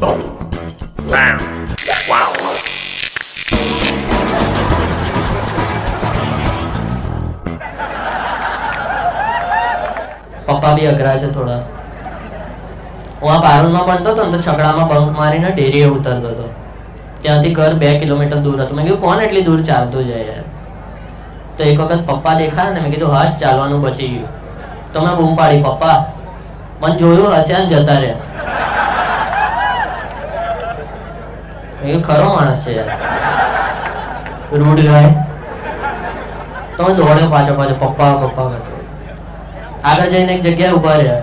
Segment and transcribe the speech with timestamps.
[0.00, 0.20] Boom.
[1.10, 1.38] Bam.
[2.06, 2.30] Wow.
[10.46, 11.58] પપ્પા બી અઘરા છે થોડા
[13.20, 16.46] હું આ બારૂદમાં ભણતો હતો ને તો છકડામાં બંક મારીને ડેરીએ ઉતરતો હતો
[17.22, 20.46] ત્યાંથી ઘર બે કિલોમીટર દૂર હતું મેં કીધું, કોણ એટલી દૂર ચાલતું જાય યાર
[21.56, 24.30] તો એક વખત પપ્પા દેખાયા ને મેં કીધું, હશ, ચાલવાનું બચી ગયું
[24.92, 25.98] તો મેં બૂમ પાડી, પપ્પા,
[26.80, 28.36] મને જોયું હશે ને જતા રહ્યા
[31.82, 32.90] કીધું ખરો માણસ છે યાર.
[34.52, 35.14] Rude guy.
[36.76, 38.86] તો દોડ્યો પાછો પાછો, પપ્પા પપ્પા કરતો.
[39.84, 41.22] આગળ જઈને એક જગ્યાએ ઊભા રહ્યા.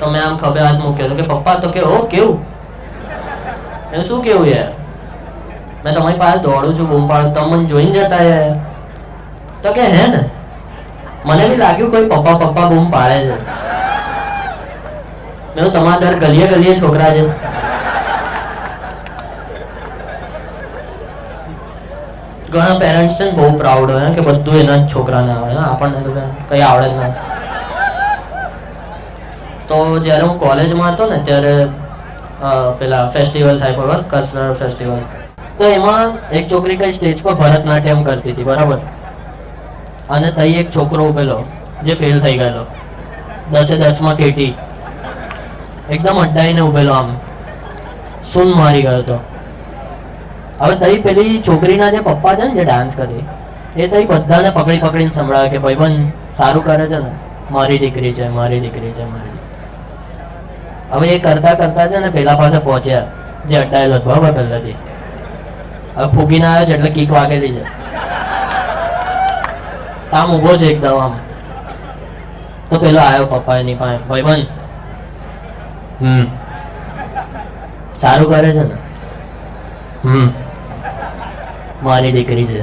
[0.00, 1.08] તો મેં આમ ખભે હાથ મૂક્યો.
[1.08, 2.44] તો કે, પપ્પા, તો કે, ઓ, કેવું?
[3.92, 4.66] મેં શું કેવું યાર?
[5.84, 8.54] મેં તમારી પાસે દોડું છું, બૂમ પાડું તમે મને જોઈને જતા યાર.
[9.62, 10.30] તો કે, હે ને?
[11.24, 13.64] મને બી લાગ્યું કોઈ પપ્પા પપ્પા બૂમ પાડે છે.
[15.56, 17.54] મેં તમારા દર ગલીએ ગલીએ છોકરા છે.
[22.54, 25.56] ઘણા પેરેન્ટ્સ છે ને બહુ પ્રાઉડ હોય કે બધું એના છોકરાને આવડે.
[25.56, 27.08] આપણને તો કઈ- આવડે જ ના.
[29.68, 31.66] તો જ્યારે હું કોલેજમાં હતો ને, ત્યારે
[32.78, 34.96] પેલા ફેસ્ટિવલ થાય બરાબર કલ્ચરલ ફેસ્ટિવલ
[35.58, 38.78] તો એમાં એક છોકરી કઈ સ્ટેજ પર ભરતનાટ્યમ કરતી હતી, બરાબર?
[40.10, 41.44] અને તઈ એક છોકરો ઉભેલો
[41.84, 42.66] જે ફેલ થઈ ગયેલો.
[43.50, 44.54] દસે દસમાં કેટી.
[45.90, 47.16] એકદમ અડ્ડાઈને ઉભેલો આમ.
[48.32, 49.33] સૂન મારી ગયો હતો.
[50.60, 53.20] હવે તઈ પેલી છોકરીના જે પપ્પા છે ને જે ડાન્સ કરે,
[53.76, 57.12] એ તઈ બધાને પકડી પકડીને સંભળાવે કે ભાઈબંધ સારું કરે છે ને.
[57.50, 59.38] મારી દીકરી છે, મારી દીકરી છે, મારી
[60.90, 63.06] હવે એ કરતા કરતા છે ને પેલા પાસે પહોંચ્યા,
[63.46, 64.76] જે અડાયેલો હતો બરાબર પહેલાથી.
[65.96, 67.64] હવે ફૂગીને આવ્યો છે એટલે કીક વાગેલી છે
[70.12, 71.14] આમ ઊભો છે એકદમ આમ.
[72.70, 74.48] તો પેલો આવ્યો પપ્પા એની પાસે ભાઈબંધ
[76.00, 76.26] હમ.
[77.94, 78.76] સારું કરે છે ને.
[80.04, 80.32] હમ.
[81.82, 82.62] મારી દીકરી છે.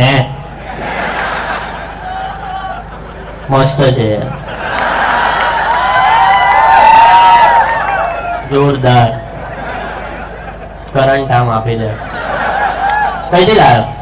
[0.00, 0.24] હે?
[3.50, 4.20] મસ્ત છે.
[8.50, 9.20] જોરદાર.
[10.92, 11.88] કરંટ આમ આપી દે.
[13.30, 13.95] કઈ દે લાવ્યો